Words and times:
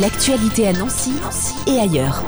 L'actualité 0.00 0.68
à 0.68 0.74
Nancy, 0.74 1.12
et 1.66 1.78
ailleurs. 1.78 2.22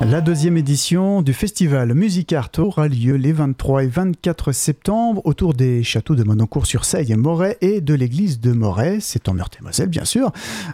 La 0.00 0.20
deuxième 0.20 0.56
édition 0.56 1.22
du 1.22 1.32
festival 1.32 1.94
Art 2.32 2.50
aura 2.58 2.88
lieu 2.88 3.14
les 3.14 3.32
23 3.32 3.84
et 3.84 3.86
24 3.86 4.50
septembre 4.50 5.22
autour 5.24 5.54
des 5.54 5.84
châteaux 5.84 6.16
de 6.16 6.24
Mononcourt-sur-Seille 6.24 7.12
et 7.12 7.16
Moret 7.16 7.56
et 7.60 7.80
de 7.80 7.94
l'église 7.94 8.40
de 8.40 8.50
Moret. 8.50 8.98
C'est 9.00 9.28
en 9.28 9.34
Meurthe-et-Moselle, 9.34 9.90
bien 9.90 10.04
sûr. 10.04 10.32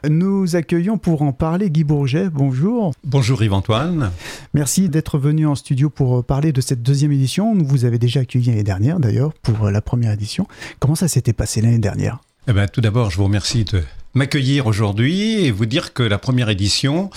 Nous 0.08 0.56
accueillons 0.56 0.96
pour 0.96 1.21
en 1.21 1.34
parler 1.34 1.68
Guy 1.68 1.84
Bourget. 1.84 2.30
Bonjour. 2.30 2.95
Bonjour 3.04 3.43
Yves-Antoine. 3.43 4.11
Merci 4.54 4.88
d'être 4.88 5.18
venu 5.18 5.46
en 5.46 5.54
studio 5.54 5.91
pour 5.91 6.25
parler 6.25 6.52
de 6.52 6.62
cette 6.62 6.82
deuxième 6.82 7.12
édition. 7.12 7.54
Nous 7.54 7.66
vous 7.66 7.84
avez 7.84 7.98
déjà 7.98 8.20
accueilli 8.20 8.46
l'année 8.46 8.62
dernière, 8.62 8.98
d'ailleurs, 8.98 9.34
pour 9.43 9.68
la 9.70 9.82
première 9.82 10.12
édition. 10.12 10.46
Comment 10.79 10.95
ça 10.95 11.07
s'était 11.07 11.34
passé 11.34 11.61
l'année 11.61 11.79
dernière? 11.79 12.20
Eh 12.48 12.54
ben, 12.54 12.66
Tout 12.66 12.80
d'abord, 12.80 13.11
je 13.11 13.18
vous 13.18 13.25
remercie 13.25 13.64
de 13.64 13.82
m'accueillir 14.14 14.66
aujourd'hui 14.66 15.45
et 15.45 15.50
vous 15.50 15.66
dire 15.66 15.92
que 15.92 16.02
la 16.02 16.18
première 16.18 16.48
édition, 16.48 17.10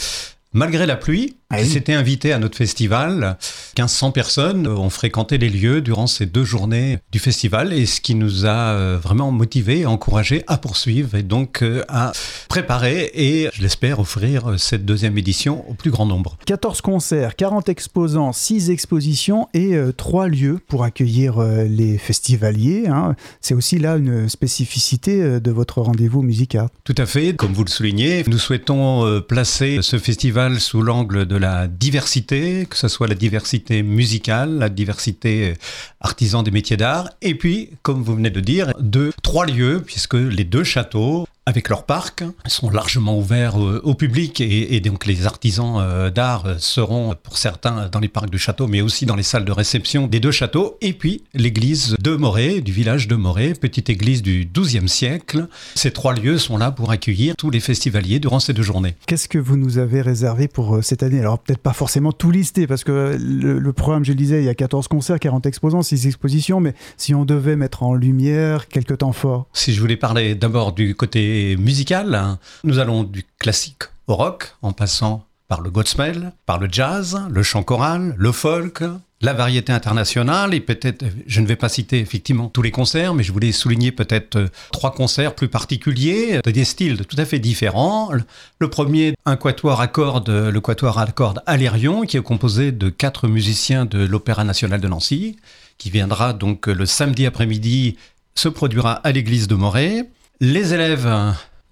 malgré 0.54 0.86
la 0.86 0.96
pluie, 0.96 1.38
ah 1.62 1.66
s'étaient 1.66 1.94
invités 1.94 2.34
à 2.34 2.40
notre 2.40 2.58
festival. 2.58 3.38
1500 3.78 4.12
personnes 4.12 4.68
ont 4.68 4.90
fréquenté 4.90 5.38
les 5.38 5.50
lieux 5.50 5.82
durant 5.82 6.08
ces 6.08 6.26
deux 6.26 6.44
journées 6.44 7.00
du 7.12 7.20
festival 7.20 7.74
et 7.74 7.86
ce 7.86 8.02
qui 8.02 8.16
nous 8.16 8.46
a 8.46 8.74
euh, 8.74 8.98
vraiment 9.02 9.32
motivés 9.32 9.82
et 9.82 9.86
encouragés 9.86 10.44
à 10.48 10.58
poursuivre 10.58 11.16
et 11.16 11.24
donc 11.24 11.62
euh, 11.62 11.84
à 11.90 12.12
préparer 12.50 13.12
et, 13.14 13.50
je 13.54 13.62
l'espère, 13.62 14.00
offrir 14.00 14.52
euh, 14.52 14.58
cette 14.58 14.86
deuxième 14.86 15.18
édition 15.18 15.70
au 15.70 15.74
plus 15.74 15.92
grand 15.92 16.06
nombre. 16.06 16.38
14 16.46 16.82
concerts, 16.82 17.36
40 17.36 17.70
exposants, 17.70 18.34
6 18.34 18.70
expositions 18.70 19.48
et 19.54 19.76
3 19.96 20.28
lieux 20.28 20.60
pour 20.68 20.84
accueillir 20.84 21.42
les 21.42 21.98
festivaliers. 21.98 22.88
Hein. 22.88 23.16
C'est 23.42 23.54
aussi 23.54 23.80
là 23.80 23.96
une 23.98 24.30
spécificité 24.30 25.40
de 25.40 25.52
votre 25.52 25.82
rendez-vous 25.82 26.22
musical. 26.22 26.68
Tout 26.84 26.96
à 26.98 27.06
fait. 27.06 27.36
Comme 27.36 27.54
vous 27.54 27.64
le 27.64 27.70
soulignez, 27.70 28.24
nous 28.28 28.38
souhaitons 28.38 29.22
placer 29.22 29.80
ce 29.82 29.98
festival 29.98 30.60
sous 30.60 30.82
l'angle 30.82 31.26
de 31.26 31.36
la 31.44 31.68
diversité, 31.68 32.66
que 32.70 32.78
ce 32.78 32.88
soit 32.88 33.08
la 33.08 33.16
diversité 33.16 33.84
musicale, 33.84 34.60
la 34.60 34.70
diversité 34.70 35.50
euh, 35.50 35.56
artisan 36.00 36.42
des 36.42 36.52
métiers 36.52 36.78
d'art, 36.78 37.10
et 37.22 37.36
puis, 37.36 37.72
comme 37.82 38.02
vous 38.02 38.16
venez 38.16 38.30
de 38.30 38.40
dire, 38.40 38.72
deux, 38.80 39.12
trois 39.22 39.46
lieux, 39.46 39.84
puisque 39.86 40.14
les 40.14 40.46
deux 40.46 40.64
châteaux 40.64 41.28
avec 41.46 41.70
leur 41.70 41.86
parc, 41.86 42.24
sont 42.48 42.70
largement 42.70 43.18
ouverts 43.18 43.56
au, 43.58 43.94
public 43.96 44.40
et, 44.42 44.80
donc 44.80 45.06
les 45.06 45.26
artisans 45.26 45.78
euh, 45.80 46.10
d'art 46.10 46.56
seront 46.60 47.16
pour 47.22 47.38
certains 47.38 47.90
dans 47.90 48.00
les 48.00 48.08
parcs 48.08 48.30
du 48.30 48.40
château, 48.40 48.68
mais 48.68 48.82
aussi 48.82 49.06
dans 49.06 49.16
les 49.16 49.24
salles 49.24 49.46
de 49.46 49.52
réception 49.52 50.08
des 50.08 50.20
deux 50.20 50.32
châteaux. 50.32 50.78
Et 50.82 50.94
puis 50.94 51.24
l'église 51.34 51.96
de 52.00 52.16
Moret, 52.16 52.62
du 52.62 52.72
village 52.72 53.08
de 53.08 53.16
Moret, 53.16 53.54
petite 53.54 53.90
église 53.90 54.22
du 54.22 54.50
XIIe 54.52 54.88
siècle. 54.88 55.48
Ces 55.76 55.92
trois 55.92 56.14
lieux 56.14 56.38
sont 56.38 56.58
là 56.58 56.72
pour 56.72 56.92
accueillir 56.92 57.36
tous 57.36 57.50
les 57.50 57.60
festivaliers 57.60 58.20
durant 58.20 58.40
ces 58.40 58.54
deux 58.54 58.64
journées. 58.64 58.96
Qu'est-ce 59.06 59.28
que 59.28 59.38
vous 59.38 59.58
nous 59.58 59.78
avez 59.78 60.02
réservé 60.02 60.48
pour 60.48 60.78
euh, 60.78 60.82
cette 60.82 61.04
année? 61.04 61.20
Alors 61.20 61.40
peut-être 61.40 61.62
pas 61.62 61.74
forcément 61.74 62.14
tout 62.14 62.32
listé, 62.32 62.68
parce 62.68 62.84
que 62.84 63.18
le, 63.20 63.74
programme, 63.74 64.06
je 64.06 64.12
le 64.12 64.18
disais, 64.18 64.42
il 64.42 64.46
y 64.46 64.50
a 64.50 64.56
14 64.56 64.88
concerts, 64.88 65.20
40 65.20 65.46
exposants, 65.46 65.82
6 65.82 66.08
expositions, 66.08 66.60
mais 66.60 66.74
si 66.98 67.14
on 67.14 67.26
devait 67.26 67.56
mettre 67.56 67.84
en 67.84 67.94
lumière 67.94 68.68
quelques 68.68 69.00
temps 69.00 69.12
forts. 69.12 69.48
Si 69.54 69.74
je 69.74 69.82
voulais 69.82 69.98
parler 69.98 70.36
d'abord 70.36 70.74
du 70.74 70.96
côté 70.96 71.33
musical. 71.58 72.16
Hein. 72.16 72.40
Nous 72.64 72.80
allons 72.80 73.04
du 73.04 73.26
classique 73.40 73.84
au 74.08 74.16
rock, 74.16 74.56
en 74.62 74.74
passant 74.74 75.26
par 75.48 75.62
le 75.62 75.70
gospel, 75.70 76.32
par 76.46 76.60
le 76.60 76.68
jazz, 76.72 77.20
le 77.30 77.44
chant 77.44 77.64
choral, 77.64 78.16
le 78.18 78.32
folk, 78.32 78.84
la 79.24 79.34
variété 79.34 79.72
internationale 79.72 80.54
et 80.54 80.60
peut-être, 80.60 81.06
je 81.28 81.40
ne 81.40 81.48
vais 81.48 81.56
pas 81.56 81.70
citer 81.70 82.00
effectivement 82.00 82.50
tous 82.50 82.62
les 82.62 82.72
concerts, 82.72 83.14
mais 83.14 83.24
je 83.24 83.32
voulais 83.32 83.54
souligner 83.54 83.92
peut-être 83.92 84.36
euh, 84.36 84.48
trois 84.72 84.92
concerts 84.92 85.34
plus 85.34 85.48
particuliers, 85.48 86.42
de 86.44 86.52
des 86.52 86.66
styles 86.66 87.06
tout 87.06 87.16
à 87.18 87.26
fait 87.26 87.40
différents. 87.40 88.12
Le 88.60 88.70
premier, 88.70 89.16
un 89.26 89.38
quatuor 89.38 89.80
à 89.80 89.88
cordes, 89.88 90.30
le 90.30 90.62
quatuor 90.62 91.00
à 91.00 91.06
cordes 91.08 91.42
Alérion, 91.46 92.02
qui 92.02 92.18
est 92.18 92.22
composé 92.22 92.72
de 92.72 92.90
quatre 92.90 93.28
musiciens 93.28 93.86
de 93.86 94.06
l'Opéra 94.06 94.44
national 94.44 94.82
de 94.82 94.88
Nancy, 94.90 95.38
qui 95.78 95.90
viendra 95.90 96.34
donc 96.34 96.68
le 96.68 96.86
samedi 96.86 97.26
après-midi, 97.26 97.98
se 98.36 98.50
produira 98.50 98.94
à 98.94 99.12
l'église 99.12 99.48
de 99.48 99.56
Moret. 99.56 100.10
Les 100.46 100.74
élèves 100.74 101.10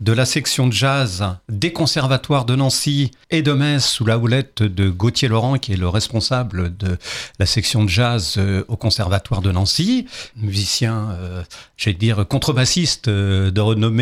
de 0.02 0.14
la 0.14 0.26
section 0.26 0.68
de 0.68 0.74
jazz 0.74 1.24
des 1.48 1.72
conservatoires 1.72 2.46
de 2.46 2.56
Nancy 2.56 3.12
et 3.30 3.44
de 3.44 3.54
Metz 3.54 3.86
sous 3.86 4.04
la 4.04 4.18
houlette 4.18 4.64
de 4.64 4.90
Gauthier 4.90 5.28
Laurent, 5.28 5.60
qui 5.60 5.74
est 5.74 5.78
le 5.78 5.88
responsable 5.88 6.76
de 6.76 6.98
la 7.40 7.46
section 7.46 7.84
de 7.84 7.90
jazz 7.90 8.36
euh, 8.38 8.64
au 8.68 8.76
conservatoire 8.76 9.42
de 9.42 9.52
Nancy, 9.52 10.08
musicien, 10.36 11.10
euh, 11.12 11.44
j'allais 11.78 11.98
dire, 11.98 12.26
contrebassiste 12.28 13.08
euh, 13.10 13.52
de 13.52 13.62
renommée 13.62 14.02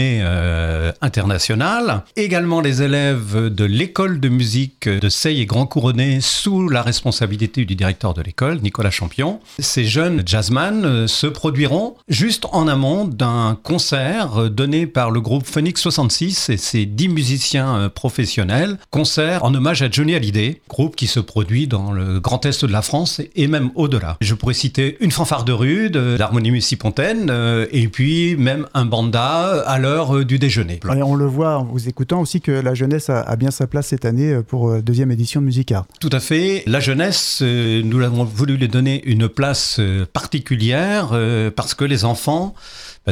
internationale. 1.01 2.03
Également 2.15 2.61
les 2.61 2.81
élèves 2.81 3.47
de 3.47 3.65
l'école 3.65 4.21
de 4.21 4.29
musique 4.29 4.87
de 4.87 5.09
Seille 5.09 5.41
et 5.41 5.45
Grand 5.45 5.65
Couronné 5.65 6.21
sous 6.21 6.69
la 6.69 6.81
responsabilité 6.81 7.65
du 7.65 7.75
directeur 7.75 8.13
de 8.13 8.21
l'école, 8.21 8.59
Nicolas 8.61 8.91
Champion. 8.91 9.41
Ces 9.59 9.85
jeunes 9.85 10.23
jazzman 10.25 11.07
se 11.07 11.27
produiront 11.27 11.95
juste 12.07 12.45
en 12.51 12.67
amont 12.67 13.05
d'un 13.05 13.57
concert 13.61 14.49
donné 14.49 14.87
par 14.87 15.11
le 15.11 15.19
groupe 15.19 15.45
Phoenix 15.45 15.85
66 15.89 16.49
et 16.49 16.57
ses 16.57 16.85
10 16.85 17.09
musiciens 17.09 17.75
euh, 17.75 17.89
professionnels. 17.89 18.77
Concert 18.91 19.43
en 19.43 19.53
hommage 19.55 19.81
à 19.81 19.89
Johnny 19.89 20.13
Hallyday, 20.13 20.61
groupe 20.69 20.95
qui 20.95 21.07
se 21.07 21.19
produit 21.19 21.65
dans 21.65 21.91
le 21.91 22.19
grand 22.19 22.45
est 22.45 22.63
de 22.63 22.71
la 22.71 22.83
France 22.83 23.21
et 23.35 23.47
même 23.47 23.71
au-delà. 23.73 24.17
Je 24.21 24.35
pourrais 24.35 24.53
citer 24.53 24.97
une 24.99 25.09
fanfare 25.09 25.45
de 25.45 25.51
rue 25.51 25.89
de 25.89 26.15
l'harmonie 26.17 26.51
Mussipontaine 26.51 27.29
euh, 27.31 27.65
et 27.71 27.87
puis 27.87 28.35
même 28.35 28.67
un 28.75 28.85
banda 28.85 29.63
à 29.65 29.79
l'heure 29.79 30.17
euh, 30.17 30.25
du 30.25 30.37
déjeuner. 30.37 30.79
Et 30.95 31.01
on 31.01 31.15
le 31.15 31.25
voit 31.25 31.57
en 31.57 31.63
vous 31.63 31.89
écoutant 31.89 32.21
aussi 32.21 32.39
que 32.39 32.51
la 32.51 32.75
jeunesse 32.75 33.09
a, 33.09 33.35
bien 33.35 33.51
sa 33.51 33.65
place 33.65 33.87
cette 33.87 34.05
année 34.05 34.41
pour 34.47 34.81
deuxième 34.81 35.11
édition 35.11 35.41
de 35.41 35.45
Musicard. 35.47 35.85
Tout 35.99 36.09
à 36.11 36.19
fait. 36.19 36.63
La 36.67 36.79
jeunesse, 36.79 37.41
nous 37.41 38.01
avons 38.01 38.25
voulu 38.25 38.57
lui 38.57 38.67
donner 38.67 39.01
une 39.05 39.27
place 39.27 39.81
particulière 40.13 41.17
parce 41.55 41.73
que 41.73 41.85
les 41.85 42.05
enfants 42.05 42.53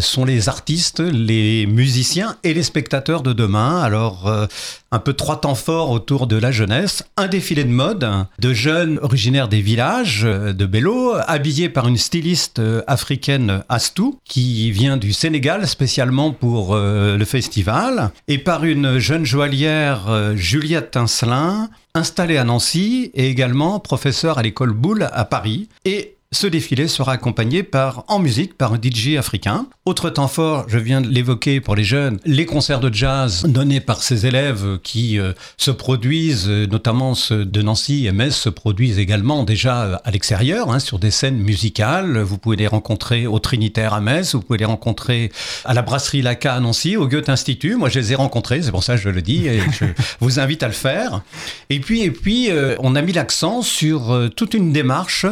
sont 0.01 0.25
les 0.25 0.49
artistes, 0.49 0.99
les 0.99 1.65
musiciens 1.65 2.35
et 2.43 2.53
les 2.53 2.63
spectateurs 2.63 3.23
de 3.23 3.33
demain. 3.33 3.81
Alors, 3.81 4.27
euh, 4.27 4.45
un 4.91 4.99
peu 4.99 5.13
trois 5.13 5.41
temps 5.41 5.55
forts 5.55 5.91
autour 5.91 6.27
de 6.27 6.37
la 6.37 6.51
jeunesse. 6.51 7.03
Un 7.17 7.27
défilé 7.27 7.63
de 7.63 7.69
mode 7.69 8.07
de 8.39 8.53
jeunes 8.53 8.99
originaires 9.01 9.47
des 9.47 9.61
villages 9.61 10.23
euh, 10.25 10.53
de 10.53 10.65
Bello, 10.65 11.13
habillés 11.27 11.69
par 11.69 11.87
une 11.87 11.97
styliste 11.97 12.59
euh, 12.59 12.81
africaine 12.87 13.63
Astou, 13.69 14.19
qui 14.25 14.71
vient 14.71 14.97
du 14.97 15.13
Sénégal 15.13 15.67
spécialement 15.67 16.31
pour 16.31 16.75
le 16.75 17.25
festival, 17.25 18.11
et 18.27 18.37
par 18.37 18.63
une 18.63 18.99
jeune 18.99 19.25
joaillière 19.25 20.35
Juliette 20.35 20.91
Tincelin, 20.91 21.69
installée 21.93 22.37
à 22.37 22.43
Nancy 22.43 23.11
et 23.13 23.29
également 23.29 23.79
professeure 23.79 24.37
à 24.37 24.43
l'école 24.43 24.71
Boulle 24.71 25.09
à 25.11 25.25
Paris. 25.25 25.67
Et 25.85 26.16
ce 26.33 26.45
défilé 26.45 26.89
sera 26.89 27.13
accompagné 27.13 27.63
par, 27.63 28.03
en 28.09 28.19
musique 28.19 28.57
par 28.57 28.73
un 28.73 28.79
DJ 28.81 29.15
africain. 29.15 29.67
Autre 29.85 30.09
temps 30.09 30.27
fort, 30.27 30.65
je 30.67 30.77
viens 30.77 30.99
de 30.99 31.07
l'évoquer 31.07 31.61
pour 31.61 31.73
les 31.73 31.85
jeunes, 31.85 32.19
les 32.25 32.45
concerts 32.45 32.81
de 32.81 32.93
jazz 32.93 33.45
donnés 33.47 33.79
par 33.79 34.03
ces 34.03 34.25
élèves 34.25 34.77
qui 34.83 35.19
euh, 35.19 35.31
se 35.55 35.71
produisent, 35.71 36.49
euh, 36.49 36.67
notamment 36.67 37.15
ceux 37.15 37.45
de 37.45 37.61
Nancy 37.61 38.07
et 38.07 38.11
Metz, 38.11 38.35
se 38.35 38.49
produisent 38.49 38.99
également 38.99 39.45
déjà 39.45 39.83
euh, 39.83 39.95
à 40.03 40.11
l'extérieur, 40.11 40.69
hein, 40.69 40.79
sur 40.79 40.99
des 40.99 41.11
scènes 41.11 41.37
musicales. 41.37 42.17
Vous 42.19 42.37
pouvez 42.37 42.57
les 42.57 42.67
rencontrer 42.67 43.25
au 43.25 43.39
Trinitaire 43.39 43.93
à 43.93 44.01
Metz, 44.01 44.35
vous 44.35 44.41
pouvez 44.41 44.59
les 44.59 44.65
rencontrer 44.65 45.31
à 45.63 45.73
la 45.73 45.81
brasserie 45.81 46.21
Laca 46.21 46.55
à 46.55 46.59
Nancy, 46.59 46.97
au 46.97 47.07
Goethe 47.07 47.29
Institut. 47.29 47.75
Moi, 47.75 47.87
je 47.87 47.99
les 47.99 48.11
ai 48.11 48.15
rencontrés, 48.15 48.61
c'est 48.61 48.71
pour 48.71 48.83
ça 48.83 48.97
que 48.97 49.01
je 49.01 49.09
le 49.09 49.21
dis, 49.21 49.47
et 49.47 49.61
je 49.71 49.85
vous 50.19 50.41
invite 50.41 50.61
à 50.61 50.67
le 50.67 50.73
faire. 50.73 51.21
Et 51.69 51.79
puis, 51.79 52.01
et 52.01 52.11
puis 52.11 52.49
on 52.79 52.95
a 52.95 53.01
mis 53.01 53.13
l'accent 53.13 53.61
sur 53.61 54.29
toute 54.35 54.53
une 54.53 54.73
démarche 54.73 55.25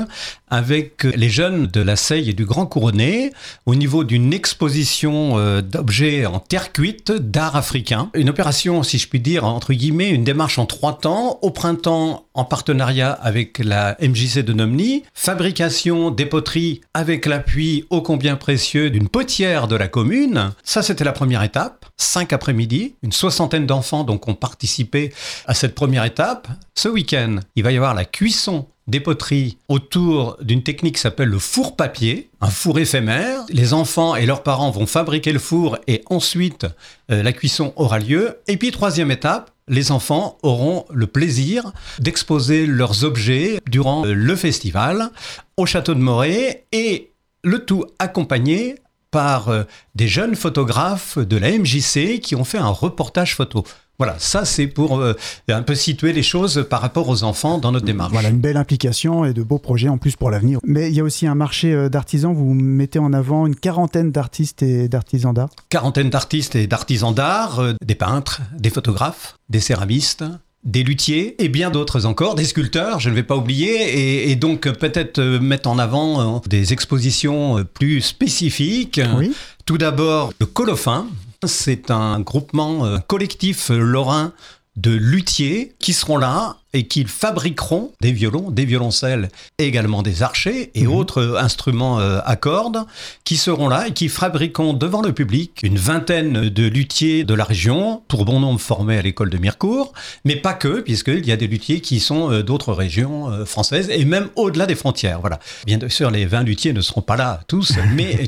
avec 0.49 0.84
les 1.03 1.29
jeunes 1.29 1.67
de 1.67 1.81
la 1.81 1.95
Seille 1.95 2.29
et 2.29 2.33
du 2.33 2.45
Grand 2.45 2.65
Couronné 2.65 3.31
au 3.65 3.75
niveau 3.75 4.03
d'une 4.03 4.33
exposition 4.33 5.37
euh, 5.37 5.61
d'objets 5.61 6.25
en 6.25 6.39
terre 6.39 6.71
cuite 6.71 7.11
d'art 7.11 7.55
africain. 7.55 8.09
Une 8.13 8.29
opération, 8.29 8.83
si 8.83 8.97
je 8.97 9.07
puis 9.07 9.19
dire, 9.19 9.45
entre 9.45 9.73
guillemets, 9.73 10.09
une 10.09 10.23
démarche 10.23 10.59
en 10.59 10.65
trois 10.65 10.97
temps. 10.97 11.39
Au 11.41 11.51
printemps, 11.51 12.25
en 12.33 12.45
partenariat 12.45 13.11
avec 13.11 13.59
la 13.59 13.97
MJC 14.01 14.39
de 14.39 14.53
Nomni, 14.53 15.03
fabrication 15.13 16.11
des 16.11 16.25
poteries 16.25 16.81
avec 16.93 17.25
l'appui 17.25 17.85
ô 17.89 18.01
combien 18.01 18.35
précieux 18.35 18.89
d'une 18.89 19.09
potière 19.09 19.67
de 19.67 19.75
la 19.75 19.87
commune. 19.87 20.51
Ça, 20.63 20.81
c'était 20.81 21.03
la 21.03 21.13
première 21.13 21.43
étape. 21.43 21.85
Cinq 21.97 22.33
après-midi, 22.33 22.95
une 23.03 23.13
soixantaine 23.13 23.65
d'enfants 23.65 24.03
donc 24.03 24.27
ont 24.27 24.35
participé 24.35 25.13
à 25.47 25.53
cette 25.53 25.75
première 25.75 26.03
étape. 26.03 26.47
Ce 26.75 26.89
week-end, 26.89 27.39
il 27.55 27.63
va 27.63 27.71
y 27.71 27.77
avoir 27.77 27.93
la 27.93 28.05
cuisson 28.05 28.67
des 28.87 28.99
poteries 28.99 29.57
autour 29.67 30.37
d'une 30.41 30.63
technique 30.63 30.95
qui 30.95 31.01
s'appelle 31.01 31.29
le 31.29 31.39
four 31.39 31.75
papier, 31.75 32.29
un 32.41 32.49
four 32.49 32.77
éphémère. 32.79 33.41
Les 33.49 33.73
enfants 33.73 34.15
et 34.15 34.25
leurs 34.25 34.43
parents 34.43 34.69
vont 34.69 34.85
fabriquer 34.85 35.33
le 35.33 35.39
four 35.39 35.77
et 35.87 36.03
ensuite 36.07 36.67
euh, 37.11 37.23
la 37.23 37.33
cuisson 37.33 37.73
aura 37.75 37.99
lieu. 37.99 38.37
Et 38.47 38.57
puis 38.57 38.71
troisième 38.71 39.11
étape, 39.11 39.51
les 39.67 39.91
enfants 39.91 40.37
auront 40.43 40.85
le 40.93 41.07
plaisir 41.07 41.71
d'exposer 41.99 42.67
leurs 42.67 43.03
objets 43.03 43.59
durant 43.67 44.05
euh, 44.05 44.13
le 44.13 44.35
festival 44.35 45.09
au 45.57 45.65
château 45.65 45.95
de 45.95 45.99
Moret 45.99 46.65
et 46.71 47.11
le 47.43 47.65
tout 47.65 47.85
accompagné 47.97 48.75
par 49.09 49.49
euh, 49.49 49.63
des 49.95 50.07
jeunes 50.07 50.35
photographes 50.35 51.17
de 51.17 51.37
la 51.37 51.57
MJC 51.57 52.19
qui 52.19 52.35
ont 52.35 52.43
fait 52.43 52.57
un 52.57 52.69
reportage 52.69 53.35
photo. 53.35 53.63
Voilà, 53.97 54.15
ça 54.19 54.43
c'est 54.43 54.67
pour 54.67 54.99
euh, 54.99 55.13
un 55.47 55.61
peu 55.61 55.75
situer 55.75 56.11
les 56.11 56.23
choses 56.23 56.65
par 56.69 56.81
rapport 56.81 57.07
aux 57.07 57.23
enfants 57.23 57.57
dans 57.57 57.71
notre 57.71 57.85
démarche. 57.85 58.11
Voilà, 58.11 58.29
une 58.29 58.39
belle 58.39 58.57
implication 58.57 59.23
et 59.23 59.33
de 59.33 59.41
beaux 59.41 59.57
projets 59.57 59.87
en 59.87 59.97
plus 59.97 60.15
pour 60.15 60.29
l'avenir. 60.29 60.59
Mais 60.65 60.89
il 60.89 60.95
y 60.95 60.99
a 60.99 61.03
aussi 61.03 61.27
un 61.27 61.35
marché 61.35 61.73
euh, 61.73 61.87
d'artisans, 61.87 62.33
vous 62.33 62.53
mettez 62.53 62.99
en 62.99 63.13
avant 63.13 63.47
une 63.47 63.55
quarantaine 63.55 64.11
d'artistes 64.11 64.63
et 64.63 64.89
d'artisans 64.89 65.33
d'art. 65.33 65.49
Quarantaine 65.69 66.09
d'artistes 66.09 66.55
et 66.55 66.67
d'artisans 66.67 67.13
d'art, 67.13 67.59
euh, 67.59 67.73
des 67.83 67.95
peintres, 67.95 68.41
des 68.57 68.69
photographes, 68.69 69.37
des 69.49 69.61
céramistes, 69.61 70.25
des 70.65 70.83
luthiers 70.83 71.41
et 71.41 71.47
bien 71.47 71.69
d'autres 71.69 72.05
encore, 72.05 72.35
des 72.35 72.43
sculpteurs, 72.43 72.99
je 72.99 73.09
ne 73.09 73.15
vais 73.15 73.23
pas 73.23 73.37
oublier, 73.37 74.31
et, 74.31 74.35
donc 74.35 74.61
peut-être 74.61 75.21
mettre 75.21 75.69
en 75.69 75.77
avant 75.77 76.41
des 76.47 76.73
expositions 76.73 77.63
plus 77.75 78.01
spécifiques. 78.01 78.99
Oui. 79.15 79.31
Tout 79.67 79.77
d'abord, 79.77 80.33
le 80.39 80.47
Colofin, 80.47 81.05
c'est 81.47 81.91
un 81.91 82.19
groupement 82.19 82.99
collectif 83.07 83.69
lorrain 83.69 84.33
de 84.75 84.91
luthiers 84.91 85.75
qui 85.79 85.93
seront 85.93 86.17
là 86.17 86.57
et 86.75 86.87
qu'ils 86.87 87.07
fabriqueront 87.07 87.93
des 88.01 88.11
violons, 88.11 88.51
des 88.51 88.65
violoncelles 88.65 89.29
et 89.57 89.65
également 89.65 90.03
des 90.03 90.23
archers 90.23 90.71
et 90.75 90.83
mhm. 90.83 90.93
autres 90.93 91.37
instruments 91.37 91.99
euh, 91.99 92.19
à 92.25 92.35
cordes 92.35 92.85
qui 93.23 93.37
seront 93.37 93.69
là 93.69 93.87
et 93.87 93.93
qui 93.93 94.09
fabriqueront 94.09 94.73
devant 94.73 95.01
le 95.01 95.13
public 95.13 95.61
une 95.63 95.77
vingtaine 95.77 96.49
de 96.49 96.67
luthiers 96.67 97.23
de 97.23 97.33
la 97.33 97.45
région, 97.45 98.03
pour 98.09 98.25
bon 98.25 98.41
nombre 98.41 98.59
formés 98.59 98.97
à 98.97 99.01
l'école 99.01 99.29
de 99.29 99.37
Mirecourt, 99.37 99.93
mais 100.25 100.35
pas 100.35 100.53
que, 100.53 100.81
puisqu'il 100.81 101.25
y 101.25 101.31
a 101.31 101.37
des 101.37 101.47
luthiers 101.47 101.79
qui 101.79 101.99
sont 102.01 102.31
euh, 102.31 102.43
d'autres 102.43 102.73
régions 102.73 103.31
euh, 103.31 103.45
françaises 103.45 103.89
et 103.89 104.03
même 104.03 104.27
au-delà 104.35 104.65
des 104.65 104.75
frontières. 104.75 105.21
Voilà. 105.21 105.39
Bien 105.65 105.79
sûr, 105.87 106.11
les 106.11 106.25
20 106.25 106.43
luthiers 106.43 106.73
ne 106.73 106.81
seront 106.81 107.01
pas 107.01 107.15
là 107.15 107.41
tous, 107.47 107.73
mais 107.95 108.27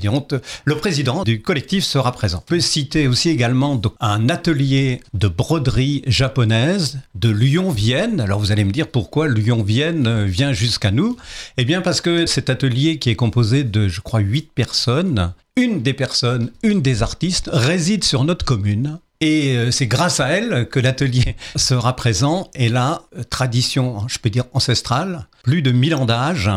le 0.65 0.75
président 0.75 1.23
du 1.23 1.41
collectif 1.41 1.83
sera 1.83 2.13
présent. 2.13 2.37
On 2.37 2.47
peut 2.47 2.59
citer 2.61 3.07
aussi 3.07 3.29
également 3.29 3.81
un 3.99 4.29
atelier 4.29 5.01
de 5.13 5.27
broderie 5.27 6.03
japonaise 6.07 6.99
de 7.15 7.29
Lyon-Vienne. 7.29 8.21
Alors 8.21 8.36
vous 8.37 8.51
allez 8.51 8.63
me 8.63 8.71
dire 8.71 8.87
pourquoi 8.87 9.27
Lyon-Vienne 9.27 10.07
euh, 10.07 10.25
vient 10.25 10.53
jusqu'à 10.53 10.91
nous. 10.91 11.17
Eh 11.57 11.65
bien 11.65 11.81
parce 11.81 12.01
que 12.01 12.25
cet 12.25 12.49
atelier 12.49 12.99
qui 12.99 13.09
est 13.09 13.15
composé 13.15 13.63
de, 13.63 13.87
je 13.87 14.01
crois, 14.01 14.19
huit 14.19 14.51
personnes, 14.53 15.33
une 15.55 15.81
des 15.81 15.93
personnes, 15.93 16.51
une 16.63 16.81
des 16.81 17.03
artistes 17.03 17.49
réside 17.51 18.03
sur 18.03 18.23
notre 18.23 18.45
commune. 18.45 18.99
Et 19.19 19.57
euh, 19.57 19.71
c'est 19.71 19.87
grâce 19.87 20.19
à 20.19 20.27
elle 20.29 20.67
que 20.69 20.79
l'atelier 20.79 21.35
sera 21.55 21.95
présent. 21.95 22.49
Et 22.53 22.69
là, 22.69 23.01
euh, 23.17 23.23
tradition, 23.23 24.07
je 24.07 24.19
peux 24.19 24.29
dire 24.29 24.45
ancestrale, 24.53 25.27
plus 25.43 25.61
de 25.61 25.71
mille 25.71 25.95
ans 25.95 26.05
d'âge, 26.05 26.49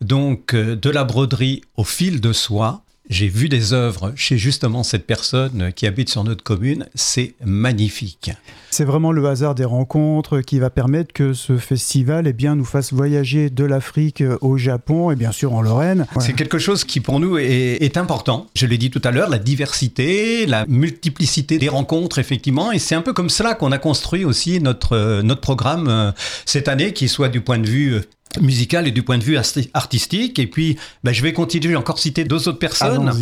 donc 0.00 0.54
de 0.54 0.90
la 0.90 1.04
broderie 1.04 1.62
au 1.76 1.84
fil 1.84 2.20
de 2.20 2.32
soie, 2.32 2.84
j'ai 3.10 3.28
vu 3.28 3.48
des 3.48 3.72
œuvres 3.72 4.12
chez 4.16 4.38
justement 4.38 4.82
cette 4.82 5.06
personne 5.06 5.72
qui 5.74 5.86
habite 5.86 6.08
sur 6.08 6.24
notre 6.24 6.42
commune. 6.42 6.86
C'est 6.94 7.34
magnifique. 7.44 8.30
C'est 8.70 8.84
vraiment 8.84 9.12
le 9.12 9.24
hasard 9.26 9.54
des 9.54 9.64
rencontres 9.64 10.40
qui 10.40 10.58
va 10.58 10.70
permettre 10.70 11.12
que 11.12 11.32
ce 11.34 11.58
festival 11.58 12.26
eh 12.26 12.32
bien, 12.32 12.56
nous 12.56 12.64
fasse 12.64 12.92
voyager 12.92 13.50
de 13.50 13.64
l'Afrique 13.64 14.22
au 14.40 14.56
Japon 14.56 15.10
et 15.10 15.16
bien 15.16 15.32
sûr 15.32 15.52
en 15.52 15.60
Lorraine. 15.60 16.06
C'est 16.18 16.32
quelque 16.32 16.58
chose 16.58 16.84
qui 16.84 17.00
pour 17.00 17.20
nous 17.20 17.38
est, 17.38 17.96
important. 17.96 18.48
Je 18.56 18.66
l'ai 18.66 18.78
dit 18.78 18.90
tout 18.90 19.02
à 19.04 19.12
l'heure, 19.12 19.28
la 19.28 19.38
diversité, 19.38 20.46
la 20.46 20.64
multiplicité 20.66 21.58
des 21.58 21.68
rencontres 21.68 22.18
effectivement. 22.18 22.72
Et 22.72 22.78
c'est 22.78 22.94
un 22.94 23.02
peu 23.02 23.12
comme 23.12 23.30
cela 23.30 23.54
qu'on 23.54 23.70
a 23.70 23.78
construit 23.78 24.24
aussi 24.24 24.60
notre, 24.60 25.20
notre 25.22 25.40
programme 25.40 25.86
euh, 25.88 26.10
cette 26.44 26.66
année, 26.66 26.92
qui 26.92 27.06
soit 27.08 27.28
du 27.28 27.40
point 27.40 27.58
de 27.58 27.68
vue 27.68 28.00
musical 28.40 28.86
et 28.88 28.90
du 28.90 29.02
point 29.02 29.18
de 29.18 29.24
vue 29.24 29.38
artistique. 29.74 30.38
Et 30.38 30.46
puis, 30.46 30.76
bah, 31.02 31.12
je 31.12 31.22
vais 31.22 31.32
continuer, 31.32 31.76
encore 31.76 31.98
citer 31.98 32.24
deux 32.24 32.48
autres 32.48 32.58
personnes. 32.58 33.12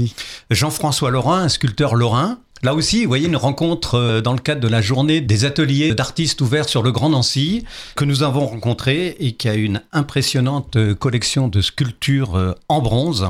Jean-François 0.50 1.10
Lorrain, 1.10 1.42
un 1.42 1.48
sculpteur 1.48 1.94
lorrain. 1.94 2.38
Là 2.64 2.74
aussi, 2.74 3.02
vous 3.02 3.08
voyez 3.08 3.26
une 3.26 3.36
rencontre 3.36 3.96
euh, 3.96 4.20
dans 4.20 4.34
le 4.34 4.38
cadre 4.38 4.60
de 4.60 4.68
la 4.68 4.80
journée 4.80 5.20
des 5.20 5.44
ateliers 5.44 5.94
d'artistes 5.94 6.40
ouverts 6.40 6.68
sur 6.68 6.84
le 6.84 6.92
Grand 6.92 7.10
Nancy 7.10 7.64
que 7.96 8.04
nous 8.04 8.22
avons 8.22 8.46
rencontré 8.46 9.16
et 9.18 9.32
qui 9.32 9.48
a 9.48 9.54
une 9.54 9.82
impressionnante 9.90 10.76
euh, 10.76 10.94
collection 10.94 11.48
de 11.48 11.60
sculptures 11.60 12.36
euh, 12.36 12.52
en 12.68 12.80
bronze 12.80 13.26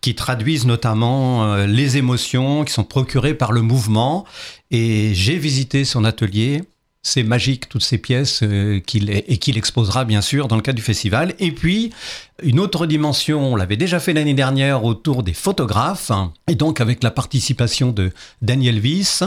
qui 0.00 0.16
traduisent 0.16 0.66
notamment 0.66 1.56
les 1.66 1.96
émotions 1.96 2.64
qui 2.64 2.72
sont 2.72 2.84
procurées 2.84 3.34
par 3.34 3.52
le 3.52 3.62
mouvement. 3.62 4.24
Et 4.70 5.14
j'ai 5.14 5.38
visité 5.38 5.84
son 5.84 6.04
atelier 6.04 6.62
c'est 7.04 7.22
magique, 7.22 7.68
toutes 7.68 7.84
ces 7.84 7.98
pièces 7.98 8.40
euh, 8.42 8.80
qu'il 8.80 9.10
et 9.10 9.36
qu'il 9.36 9.56
exposera 9.58 10.04
bien 10.04 10.22
sûr 10.22 10.48
dans 10.48 10.56
le 10.56 10.62
cadre 10.62 10.76
du 10.76 10.82
festival. 10.82 11.34
Et 11.38 11.52
puis, 11.52 11.92
une 12.42 12.58
autre 12.58 12.86
dimension, 12.86 13.52
on 13.52 13.56
l'avait 13.56 13.76
déjà 13.76 14.00
fait 14.00 14.14
l'année 14.14 14.34
dernière 14.34 14.84
autour 14.84 15.22
des 15.22 15.34
photographes, 15.34 16.10
et 16.48 16.54
donc 16.54 16.80
avec 16.80 17.02
la 17.02 17.10
participation 17.10 17.92
de 17.92 18.10
Daniel 18.40 18.80
Wyss, 18.80 19.22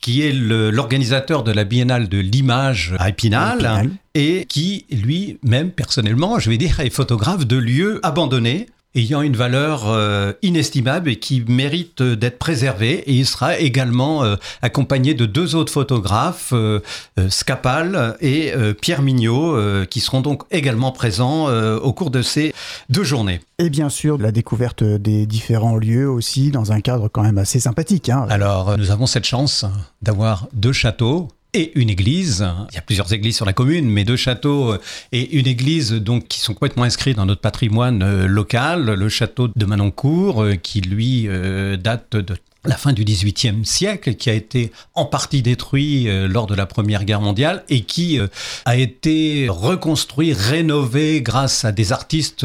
qui 0.00 0.22
est 0.22 0.32
l'organisateur 0.32 1.44
de 1.44 1.52
la 1.52 1.64
Biennale 1.64 2.08
de 2.08 2.18
l'image 2.18 2.94
à 2.98 3.10
Épinal, 3.10 3.90
et 4.14 4.46
qui, 4.48 4.86
lui-même, 4.90 5.70
personnellement, 5.70 6.38
je 6.38 6.48
vais 6.48 6.58
dire, 6.58 6.80
est 6.80 6.90
photographe 6.90 7.46
de 7.46 7.56
lieux 7.56 8.00
abandonnés 8.02 8.66
ayant 8.94 9.22
une 9.22 9.36
valeur 9.36 9.88
euh, 9.88 10.32
inestimable 10.42 11.10
et 11.10 11.16
qui 11.16 11.44
mérite 11.46 12.02
d'être 12.02 12.38
préservé. 12.38 12.94
Et 13.10 13.14
il 13.14 13.26
sera 13.26 13.58
également 13.58 14.24
euh, 14.24 14.36
accompagné 14.62 15.14
de 15.14 15.26
deux 15.26 15.54
autres 15.54 15.72
photographes, 15.72 16.50
euh, 16.52 16.80
Scapal 17.28 18.16
et 18.20 18.52
Pierre 18.80 19.02
Mignot, 19.02 19.56
qui 19.86 20.00
seront 20.00 20.20
donc 20.20 20.42
également 20.50 20.92
présents 20.92 21.48
au 21.48 21.92
cours 21.92 22.10
de 22.10 22.22
ces 22.22 22.54
deux 22.88 23.04
journées. 23.04 23.40
Et 23.58 23.70
bien 23.70 23.88
sûr, 23.88 24.18
la 24.18 24.32
découverte 24.32 24.82
des 24.82 25.26
différents 25.26 25.76
lieux 25.76 26.08
aussi, 26.08 26.50
dans 26.50 26.72
un 26.72 26.80
cadre 26.80 27.08
quand 27.08 27.22
même 27.22 27.38
assez 27.38 27.60
sympathique. 27.60 28.08
Hein. 28.08 28.26
Alors, 28.30 28.76
nous 28.78 28.90
avons 28.90 29.06
cette 29.06 29.24
chance 29.24 29.64
d'avoir 30.02 30.48
deux 30.52 30.72
châteaux 30.72 31.28
et 31.54 31.78
une 31.78 31.90
église. 31.90 32.46
Il 32.70 32.74
y 32.74 32.78
a 32.78 32.82
plusieurs 32.82 33.12
églises 33.12 33.36
sur 33.36 33.46
la 33.46 33.52
commune, 33.52 33.88
mais 33.88 34.04
deux 34.04 34.16
châteaux 34.16 34.74
et 35.12 35.36
une 35.38 35.46
église 35.46 35.92
donc 35.92 36.28
qui 36.28 36.40
sont 36.40 36.54
complètement 36.54 36.84
inscrits 36.84 37.14
dans 37.14 37.26
notre 37.26 37.40
patrimoine 37.40 38.02
euh, 38.02 38.26
local. 38.26 38.84
Le 38.84 39.08
château 39.08 39.48
de 39.48 39.64
Manoncourt, 39.64 40.42
euh, 40.42 40.54
qui 40.56 40.80
lui 40.80 41.26
euh, 41.28 41.76
date 41.76 42.16
de 42.16 42.36
la 42.64 42.76
fin 42.76 42.92
du 42.92 43.04
XVIIIe 43.04 43.64
siècle, 43.64 44.14
qui 44.14 44.28
a 44.28 44.34
été 44.34 44.72
en 44.94 45.06
partie 45.06 45.42
détruit 45.42 46.08
lors 46.28 46.46
de 46.46 46.54
la 46.54 46.66
Première 46.66 47.04
Guerre 47.04 47.20
mondiale 47.20 47.64
et 47.68 47.82
qui 47.82 48.18
a 48.64 48.76
été 48.76 49.46
reconstruit, 49.48 50.34
rénové 50.34 51.22
grâce 51.22 51.64
à 51.64 51.72
des 51.72 51.92
artistes 51.92 52.44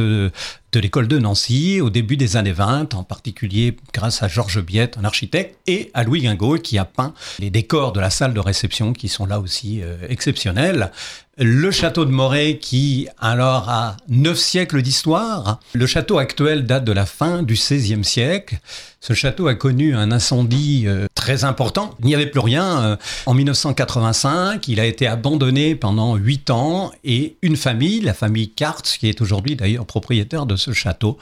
de 0.74 0.80
l'école 0.80 1.08
de 1.08 1.20
Nancy 1.20 1.82
au 1.82 1.92
début 1.92 2.18
des 2.18 2.36
années 2.36 2.52
20, 2.52 2.96
en 2.96 3.04
particulier 3.04 3.78
grâce 3.94 4.24
à 4.24 4.28
Georges 4.28 4.62
Biette, 4.64 4.98
un 4.98 5.06
architecte, 5.06 5.56
et 5.68 5.92
à 5.94 6.04
Louis 6.04 6.22
Guingaud 6.22 6.58
qui 6.58 6.80
a 6.80 6.86
peint 6.86 7.14
les 7.38 7.52
décors 7.52 7.94
de 7.94 8.00
la 8.00 8.10
salle 8.10 8.34
de 8.34 8.40
réception 8.40 8.92
qui 8.92 9.08
sont 9.08 9.28
là 9.28 9.40
aussi 9.40 9.82
euh, 9.84 9.98
exceptionnels. 10.10 10.92
Le 11.38 11.72
château 11.72 12.06
de 12.06 12.12
Moret 12.12 12.58
qui 12.58 13.08
alors 13.20 13.70
a 13.70 13.98
neuf 14.08 14.38
siècles 14.38 14.82
d'histoire. 14.82 15.60
Le 15.74 15.86
château 15.86 16.18
actuel 16.18 16.66
date 16.66 16.86
de 16.86 16.92
la 16.92 17.06
fin 17.06 17.44
du 17.44 17.54
XVIe 17.54 18.04
siècle. 18.04 18.60
Ce 19.00 19.14
château 19.14 19.48
a 19.48 19.56
connu 19.56 19.96
un 19.96 20.12
incendie 20.12 20.86
euh, 20.88 21.08
très 21.24 21.46
important. 21.46 21.96
Il 22.02 22.08
n'y 22.08 22.16
avait 22.16 22.26
plus 22.26 22.42
rien. 22.42 22.82
Euh, 22.82 22.96
en 23.26 23.34
1985, 23.34 24.68
il 24.68 24.82
a 24.82 24.86
été 24.86 25.08
abandonné 25.08 25.74
pendant 25.74 26.18
huit 26.18 26.50
ans 26.50 26.92
et 27.06 27.38
une 27.42 27.56
famille, 27.56 28.02
la 28.02 28.14
famille 28.14 28.50
Kartz, 28.50 28.98
qui 28.98 29.08
est 29.08 29.22
aujourd'hui 29.22 29.56
d'ailleurs 29.56 29.86
propriétaire 29.86 30.46
de 30.46 30.58
ce 30.58 30.74
château, 30.74 31.18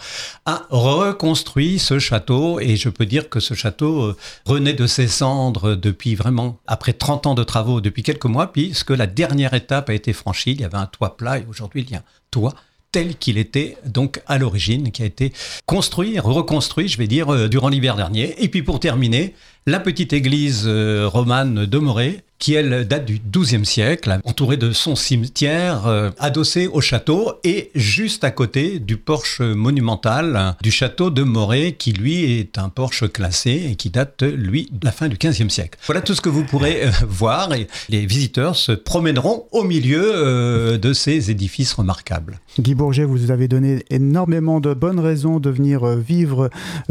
a 0.47 0.63
reconstruit 0.71 1.77
ce 1.77 1.99
château 1.99 2.59
et 2.59 2.77
je 2.77 2.89
peux 2.89 3.05
dire 3.05 3.29
que 3.29 3.39
ce 3.39 3.53
château 3.53 4.01
euh, 4.01 4.17
renaît 4.45 4.73
de 4.73 4.87
ses 4.87 5.07
cendres 5.07 5.75
depuis 5.75 6.15
vraiment, 6.15 6.57
après 6.65 6.93
30 6.93 7.27
ans 7.27 7.35
de 7.35 7.43
travaux, 7.43 7.79
depuis 7.79 8.01
quelques 8.01 8.25
mois, 8.25 8.51
puisque 8.51 8.89
la 8.89 9.05
dernière 9.05 9.53
étape 9.53 9.91
a 9.91 9.93
été 9.93 10.13
franchie. 10.13 10.53
Il 10.53 10.61
y 10.61 10.63
avait 10.63 10.77
un 10.79 10.87
toit 10.87 11.15
plat 11.15 11.37
et 11.37 11.45
aujourd'hui 11.47 11.85
il 11.87 11.91
y 11.91 11.95
a 11.95 11.99
un 11.99 12.03
toit 12.31 12.55
tel 12.91 13.15
qu'il 13.15 13.37
était 13.37 13.77
donc 13.85 14.21
à 14.27 14.37
l'origine, 14.37 14.91
qui 14.91 15.01
a 15.01 15.05
été 15.05 15.31
construit, 15.65 16.19
reconstruit, 16.19 16.87
je 16.87 16.97
vais 16.97 17.07
dire, 17.07 17.33
euh, 17.33 17.47
durant 17.47 17.69
l'hiver 17.69 17.95
dernier. 17.95 18.35
Et 18.43 18.49
puis 18.49 18.63
pour 18.63 18.79
terminer, 18.79 19.33
la 19.67 19.79
petite 19.79 20.11
église 20.11 20.63
euh, 20.65 21.07
romane 21.07 21.67
de 21.67 21.77
Moret, 21.77 22.23
qui 22.39 22.55
elle 22.55 22.87
date 22.87 23.05
du 23.05 23.21
XIIe 23.31 23.63
siècle, 23.63 24.19
entourée 24.23 24.57
de 24.57 24.71
son 24.71 24.95
cimetière, 24.95 25.85
euh, 25.85 26.09
adossé 26.17 26.65
au 26.65 26.81
château 26.81 27.33
et 27.43 27.69
juste 27.75 28.23
à 28.23 28.31
côté 28.31 28.79
du 28.79 28.97
porche 28.97 29.41
monumental 29.41 30.55
du 30.63 30.71
château 30.71 31.11
de 31.11 31.21
Moret, 31.21 31.73
qui 31.73 31.93
lui 31.93 32.39
est 32.39 32.57
un 32.57 32.69
porche 32.69 33.07
classé 33.11 33.67
et 33.69 33.75
qui 33.75 33.91
date 33.91 34.23
lui 34.23 34.67
de 34.71 34.83
la 34.83 34.91
fin 34.91 35.07
du 35.07 35.17
XVe 35.17 35.49
siècle. 35.49 35.77
Voilà 35.85 36.01
tout 36.01 36.15
ce 36.15 36.21
que 36.21 36.29
vous 36.29 36.43
pourrez 36.43 36.87
euh, 36.87 36.89
voir 37.07 37.53
et 37.53 37.67
les 37.89 38.07
visiteurs 38.07 38.55
se 38.55 38.71
promèneront 38.71 39.45
au 39.51 39.63
milieu 39.63 40.79
de 40.79 40.93
ces 40.93 41.29
édifices 41.29 41.73
remarquables. 41.73 42.39
Guy 42.57 42.73
Bourget, 42.73 43.03
vous 43.03 43.29
avez 43.29 43.47
donné 43.47 43.85
énormément 43.91 44.59
de 44.59 44.73
bonnes 44.73 44.99
raisons 44.99 45.39
de 45.39 45.51
venir 45.51 45.85
vivre 45.85 46.49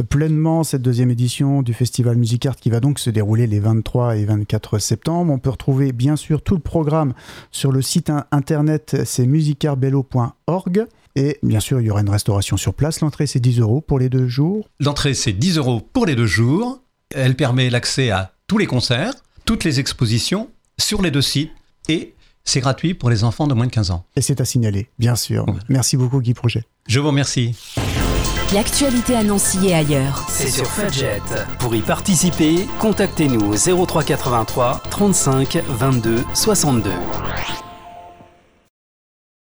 pleinement 0.08 0.62
cette 0.62 0.82
deuxième 0.82 1.10
édition 1.10 1.62
du 1.62 1.74
Festival 1.74 2.16
Musicart 2.16 2.59
qui 2.60 2.70
va 2.70 2.80
donc 2.80 2.98
se 2.98 3.10
dérouler 3.10 3.46
les 3.46 3.60
23 3.60 4.16
et 4.16 4.24
24 4.24 4.78
septembre. 4.78 5.32
On 5.32 5.38
peut 5.38 5.50
retrouver 5.50 5.92
bien 5.92 6.16
sûr 6.16 6.42
tout 6.42 6.54
le 6.54 6.60
programme 6.60 7.14
sur 7.50 7.72
le 7.72 7.82
site 7.82 8.12
internet, 8.30 8.96
c'est 9.04 9.26
musicarbello.org. 9.26 10.86
Et 11.16 11.38
bien 11.42 11.60
sûr, 11.60 11.80
il 11.80 11.86
y 11.86 11.90
aura 11.90 12.02
une 12.02 12.10
restauration 12.10 12.56
sur 12.56 12.74
place. 12.74 13.00
L'entrée, 13.00 13.26
c'est 13.26 13.40
10 13.40 13.60
euros 13.60 13.80
pour 13.80 13.98
les 13.98 14.08
deux 14.08 14.28
jours. 14.28 14.68
L'entrée, 14.78 15.14
c'est 15.14 15.32
10 15.32 15.58
euros 15.58 15.80
pour 15.80 16.06
les 16.06 16.14
deux 16.14 16.26
jours. 16.26 16.82
Elle 17.12 17.34
permet 17.34 17.68
l'accès 17.70 18.10
à 18.10 18.32
tous 18.46 18.58
les 18.58 18.66
concerts, 18.66 19.14
toutes 19.44 19.64
les 19.64 19.80
expositions, 19.80 20.50
sur 20.78 21.02
les 21.02 21.10
deux 21.10 21.22
sites 21.22 21.50
et 21.88 22.14
c'est 22.44 22.60
gratuit 22.60 22.94
pour 22.94 23.10
les 23.10 23.24
enfants 23.24 23.46
de 23.46 23.54
moins 23.54 23.66
de 23.66 23.70
15 23.70 23.90
ans. 23.90 24.04
Et 24.16 24.22
c'est 24.22 24.40
à 24.40 24.44
signaler, 24.44 24.88
bien 24.98 25.16
sûr. 25.16 25.48
Ouais. 25.48 25.54
Merci 25.68 25.96
beaucoup 25.96 26.20
Guy 26.20 26.34
Projet. 26.34 26.64
Je 26.88 26.98
vous 27.00 27.08
remercie. 27.08 27.54
L'actualité 28.52 29.14
à 29.14 29.22
Nancy 29.22 29.68
et 29.68 29.74
ailleurs. 29.74 30.26
C'est 30.28 30.50
sur 30.50 30.66
Fudget. 30.66 31.22
Pour 31.60 31.72
y 31.76 31.82
participer, 31.82 32.66
contactez-nous 32.80 33.52
au 33.52 33.86
0383 33.86 34.82
35 34.90 35.58
22 35.68 36.24
62. 36.34 36.90